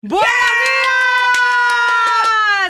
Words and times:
¡Buenos 0.00 0.22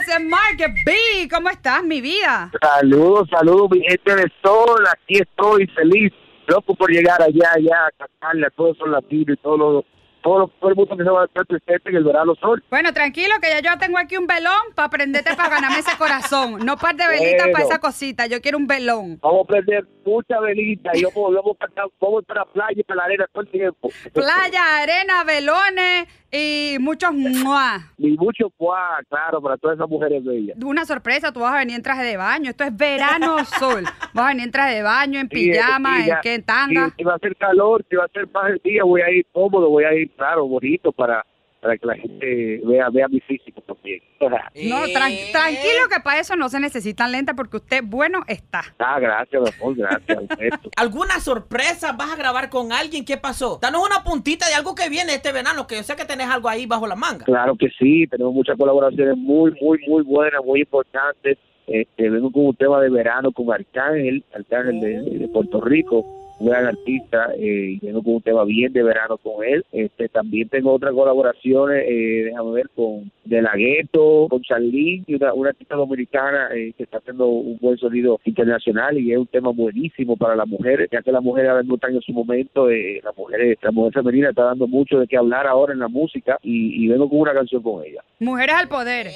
días! 0.07 0.19
Mark 0.19 0.57
B, 0.83 1.29
¿cómo 1.31 1.49
estás, 1.49 1.83
mi 1.83 2.01
vida? 2.01 2.49
Saludos, 2.59 3.29
saludos, 3.29 3.69
mi 3.69 3.81
gente 3.81 4.15
de 4.15 4.25
sol. 4.43 4.83
Aquí 4.91 5.19
estoy 5.19 5.67
feliz, 5.67 6.11
loco 6.47 6.73
por 6.73 6.89
llegar 6.89 7.21
allá, 7.21 7.51
allá, 7.53 7.85
a 7.85 7.91
cantarle 7.91 8.47
a 8.47 8.49
todos 8.49 8.79
los 8.79 8.89
latinos 8.89 9.37
y 9.37 9.41
todos 9.43 9.59
los 9.59 9.85
todo, 10.21 10.47
todo 10.59 10.69
el 10.69 10.75
mundo 10.75 10.97
que 10.97 11.03
se 11.03 11.09
va 11.09 11.21
a 11.21 11.25
estar 11.25 11.45
presente 11.45 11.89
en 11.89 11.95
el 11.95 12.03
verano 12.03 12.35
sol. 12.35 12.63
Bueno, 12.69 12.93
tranquilo, 12.93 13.35
que 13.41 13.49
ya 13.49 13.61
yo 13.61 13.79
tengo 13.79 13.97
aquí 13.97 14.17
un 14.17 14.27
velón 14.27 14.73
para 14.75 14.89
prenderte 14.89 15.35
para 15.35 15.49
ganarme 15.49 15.79
ese 15.79 15.97
corazón. 15.97 16.65
No 16.65 16.77
par 16.77 16.95
de 16.95 17.07
velitas 17.07 17.47
para 17.51 17.63
esa 17.63 17.79
cosita, 17.79 18.27
yo 18.27 18.41
quiero 18.41 18.57
un 18.57 18.67
velón. 18.67 19.19
Vamos 19.21 19.45
a 19.45 19.47
prender 19.47 19.85
mucha 20.05 20.39
velita 20.39 20.91
y 20.93 21.03
vamos, 21.03 21.35
vamos, 21.35 21.55
a 21.59 21.65
cantar, 21.65 21.85
vamos 21.99 22.25
para 22.25 22.41
la 22.41 22.45
playa 22.47 22.75
y 22.75 22.83
para 22.83 22.97
la 22.97 23.03
arena 23.05 23.25
todo 23.31 23.43
el 23.43 23.49
tiempo. 23.49 23.89
Playa, 24.13 24.77
arena, 24.81 25.23
velones 25.23 26.07
y 26.31 26.48
muchos 26.77 27.13
muah. 27.13 27.79
Y 27.97 28.17
muchos 28.17 28.51
muah, 28.59 28.99
claro, 29.09 29.41
para 29.41 29.57
todas 29.57 29.77
esas 29.77 29.89
mujeres 29.89 30.23
bellas. 30.23 30.57
Una 30.63 30.85
sorpresa, 30.85 31.31
tú 31.31 31.39
vas 31.39 31.53
a 31.53 31.59
venir 31.59 31.75
en 31.75 31.81
traje 31.81 32.03
de 32.03 32.17
baño. 32.17 32.49
Esto 32.49 32.63
es 32.63 32.75
verano 32.75 33.43
sol. 33.45 33.83
Vas 34.13 34.25
a 34.25 34.27
venir 34.27 34.43
en 34.43 34.51
traje 34.51 34.75
de 34.75 34.83
baño, 34.83 35.19
en 35.19 35.29
pijama, 35.29 36.05
en 36.05 36.15
qué, 36.21 36.35
en 36.35 36.43
tanga. 36.43 36.93
Si 36.97 37.03
va 37.03 37.13
a 37.13 37.15
hacer 37.15 37.35
calor, 37.37 37.83
si 37.89 37.95
va 37.95 38.03
a 38.03 38.05
hacer 38.05 38.27
más 38.33 38.51
el 38.51 38.61
día, 38.63 38.83
voy 38.83 39.01
a 39.01 39.09
ir 39.09 39.25
cómodo, 39.31 39.69
voy 39.69 39.85
a 39.85 39.93
ir, 39.93 40.11
claro, 40.11 40.47
bonito 40.47 40.91
para 40.91 41.25
para 41.61 41.77
que 41.77 41.85
la 41.85 41.95
gente 41.95 42.61
vea, 42.65 42.89
vea 42.89 43.07
mi 43.07 43.19
físico 43.21 43.61
también. 43.61 44.01
No, 44.19 44.81
tranquilo 44.91 45.87
que 45.89 46.01
para 46.03 46.19
eso 46.19 46.35
no 46.35 46.49
se 46.49 46.59
necesitan 46.59 47.11
lentes 47.11 47.35
porque 47.35 47.57
usted 47.57 47.81
bueno 47.83 48.23
está. 48.27 48.63
Ah, 48.77 48.99
gracias, 48.99 49.41
amor, 49.59 49.75
gracias. 49.75 50.19
¿Alguna 50.75 51.19
sorpresa? 51.19 51.93
¿Vas 51.93 52.11
a 52.11 52.15
grabar 52.17 52.49
con 52.49 52.73
alguien? 52.73 53.05
¿Qué 53.05 53.17
pasó? 53.17 53.59
Danos 53.61 53.81
una 53.85 54.03
puntita 54.03 54.47
de 54.47 54.55
algo 54.55 54.75
que 54.75 54.89
viene 54.89 55.15
este 55.15 55.31
verano, 55.31 55.67
que 55.67 55.77
yo 55.77 55.83
sé 55.83 55.95
que 55.95 56.05
tenés 56.05 56.27
algo 56.27 56.49
ahí 56.49 56.65
bajo 56.65 56.85
la 56.85 56.95
manga. 56.95 57.25
Claro 57.25 57.55
que 57.55 57.69
sí, 57.79 58.05
tenemos 58.07 58.33
muchas 58.33 58.57
colaboraciones 58.57 59.15
muy, 59.17 59.51
muy, 59.61 59.79
muy 59.87 60.03
buenas, 60.03 60.43
muy 60.43 60.61
importantes. 60.61 61.37
Este, 61.67 62.09
vengo 62.09 62.31
con 62.31 62.47
un 62.47 62.55
tema 62.55 62.81
de 62.81 62.89
verano 62.89 63.31
con 63.31 63.51
Arcángel, 63.53 64.25
Arcángel 64.33 64.81
de 65.19 65.27
Puerto 65.29 65.61
Rico 65.61 66.18
un 66.39 66.47
gran 66.47 66.65
artista 66.65 67.33
eh, 67.37 67.71
y 67.73 67.79
tengo 67.79 68.01
con 68.01 68.15
un 68.15 68.21
tema 68.21 68.43
bien 68.45 68.71
de 68.73 68.83
verano 68.83 69.17
con 69.17 69.45
él. 69.45 69.65
Este 69.71 70.09
También 70.09 70.49
tengo 70.49 70.73
otras 70.73 70.93
colaboraciones, 70.93 71.85
eh, 71.87 72.23
déjame 72.25 72.51
ver, 72.51 72.69
con 72.75 73.11
De 73.25 73.41
La 73.41 73.55
Gueto, 73.55 74.27
con 74.29 74.41
Charlene, 74.41 75.03
y 75.05 75.15
una, 75.15 75.31
artista 75.49 75.75
dominicana 75.75 76.49
eh, 76.53 76.73
que 76.77 76.83
está 76.83 76.97
haciendo 76.97 77.27
un 77.27 77.57
buen 77.59 77.77
sonido 77.77 78.19
internacional 78.23 78.97
y 78.97 79.11
es 79.11 79.17
un 79.17 79.27
tema 79.27 79.51
buenísimo 79.51 80.15
para 80.15 80.35
las 80.35 80.47
mujeres, 80.47 80.89
ya 80.91 81.01
que 81.01 81.11
las 81.11 81.21
mujeres 81.21 81.49
ahora 81.49 81.63
no 81.63 81.75
están 81.75 81.93
en 81.93 82.01
su 82.01 82.13
momento, 82.13 82.69
eh, 82.69 83.01
las 83.03 83.15
mujeres, 83.17 83.57
la 83.61 83.71
mujer 83.71 83.93
femenina 83.93 84.29
está 84.29 84.43
dando 84.43 84.67
mucho 84.67 84.99
de 84.99 85.07
qué 85.07 85.17
hablar 85.17 85.47
ahora 85.47 85.73
en 85.73 85.79
la 85.79 85.87
música 85.87 86.37
y, 86.41 86.87
vengo 86.89 87.07
con 87.07 87.19
una 87.19 87.33
canción 87.33 87.61
con 87.61 87.83
ella. 87.83 88.03
Mujeres 88.19 88.55
al 88.55 88.67
poder. 88.67 89.07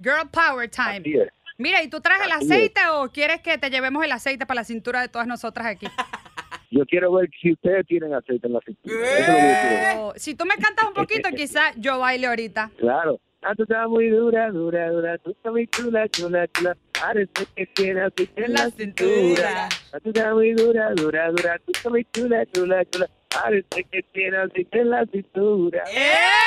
Girl 0.00 0.28
Power 0.30 0.68
Time. 0.68 1.28
Mira, 1.58 1.82
¿y 1.82 1.88
tú 1.88 2.00
traes 2.00 2.22
el 2.24 2.32
aceite 2.32 2.80
o 2.92 3.08
quieres 3.08 3.40
que 3.40 3.56
te 3.58 3.70
llevemos 3.70 4.04
el 4.04 4.12
aceite 4.12 4.44
para 4.44 4.60
la 4.60 4.64
cintura 4.64 5.00
de 5.00 5.08
todas 5.08 5.26
nosotras 5.26 5.66
aquí? 5.66 5.86
Yo 6.70 6.84
quiero 6.86 7.12
ver 7.12 7.28
si 7.40 7.52
ustedes 7.52 7.86
tienen 7.86 8.14
aceite 8.14 8.46
en 8.46 8.52
la 8.52 8.60
cintura. 8.60 8.96
Oh, 9.96 10.12
si 10.16 10.34
tú 10.34 10.44
me 10.44 10.56
cantas 10.56 10.86
un 10.86 10.94
poquito, 10.94 11.28
quizás 11.30 11.74
yo 11.76 11.98
baile 11.98 12.26
ahorita. 12.26 12.70
Claro. 12.78 13.20
Ah, 13.42 13.54
tú 13.54 13.62
estás 13.62 13.86
muy 13.88 14.08
dura, 14.08 14.50
dura, 14.50 14.90
dura. 14.90 15.18
Tú 15.18 15.30
estás 15.30 15.52
muy 15.52 15.68
chula, 15.68 16.08
chula, 16.08 16.48
chula. 16.48 16.76
Parece 16.92 17.46
que 17.54 17.66
tienes 17.66 18.04
aceite 18.04 18.44
en 18.44 18.52
la 18.52 18.70
cintura. 18.70 19.68
Ah, 19.92 20.00
tú 20.00 20.08
estás 20.08 20.34
muy 20.34 20.52
dura, 20.52 20.90
dura, 20.94 21.30
dura. 21.30 21.58
Tú 21.64 21.72
estás 21.72 21.92
muy 21.92 22.04
chula, 22.12 22.44
chula, 22.52 22.84
chula. 22.86 23.08
Parece 23.28 23.84
que 23.90 24.02
tienes 24.12 24.40
aceite 24.40 24.80
en 24.80 24.90
la 24.90 25.06
cintura. 25.06 25.84
¡Eso! 25.84 26.45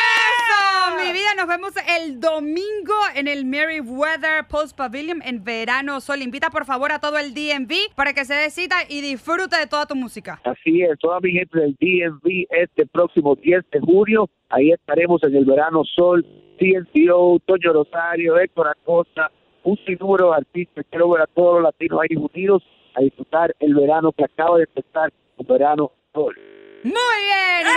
Mi 1.06 1.14
vida, 1.14 1.34
nos 1.38 1.48
vemos 1.48 1.74
el 1.98 2.20
domingo 2.20 2.94
en 3.16 3.28
el 3.30 3.46
Weather 3.86 4.46
Post 4.50 4.76
Pavilion 4.76 5.22
en 5.24 5.44
Verano 5.44 6.02
Sol. 6.02 6.22
Invita 6.22 6.50
por 6.50 6.66
favor 6.66 6.92
a 6.92 7.00
todo 7.00 7.18
el 7.18 7.34
DMV 7.34 7.96
para 7.96 8.14
que 8.14 8.26
se 8.26 8.34
dé 8.34 8.50
cita 8.50 8.76
y 8.88 9.00
disfrute 9.00 9.58
de 9.58 9.68
toda 9.68 9.86
tu 9.86 9.96
música. 9.96 10.42
Así 10.44 10.82
es, 10.82 11.00
toda 11.00 11.20
mi 11.22 11.32
gente 11.32 11.58
del 11.58 11.78
DMV 11.80 12.48
este 12.50 12.86
próximo 12.86 13.36
10 13.36 13.70
de 13.72 13.80
junio. 13.80 14.30
Ahí 14.50 14.72
estaremos 14.72 15.24
en 15.24 15.36
el 15.36 15.46
Verano 15.46 15.84
Sol. 15.96 16.26
CNCO, 16.60 17.40
Toño 17.46 17.72
Rosario, 17.72 18.38
Héctor 18.38 18.68
Acosta, 18.68 19.32
un 19.64 19.78
sinnúmero 19.86 20.32
de 20.32 20.38
artistas. 20.38 20.86
Quiero 20.90 21.12
ver 21.12 21.22
a 21.22 21.28
todos 21.28 21.56
los 21.56 21.64
latinos 21.64 22.02
ahí 22.02 22.18
unidos 22.18 22.62
a 22.96 23.02
disfrutar 23.02 23.56
el 23.60 23.74
verano 23.74 24.12
que 24.12 24.26
acaba 24.26 24.58
de 24.58 24.64
empezar, 24.64 25.14
el 25.38 25.46
verano 25.46 25.94
sol. 26.14 26.36
Muy 26.84 26.94
bien, 26.94 27.69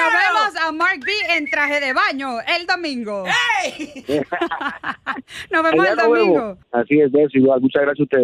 a 0.68 0.72
Mark 0.72 1.00
B 1.04 1.12
en 1.36 1.48
traje 1.48 1.80
de 1.80 1.92
baño 1.92 2.40
el 2.40 2.66
domingo. 2.66 3.24
nos 5.50 5.62
vemos 5.62 5.86
el 5.86 5.96
domingo. 5.96 6.56
Así 6.70 7.00
es, 7.00 7.10
igual. 7.34 7.60
Muchas 7.60 7.82
gracias 7.82 8.00
a 8.00 8.04
ustedes. 8.04 8.20